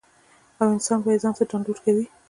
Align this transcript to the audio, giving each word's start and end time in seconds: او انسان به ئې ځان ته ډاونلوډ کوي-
او 0.59 0.65
انسان 0.73 0.99
به 1.03 1.09
ئې 1.13 1.21
ځان 1.23 1.33
ته 1.37 1.43
ډاونلوډ 1.49 1.77
کوي- 1.85 2.05